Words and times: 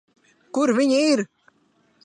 Kur 0.57 0.73
viņi 0.79 0.97
ir? 1.11 1.23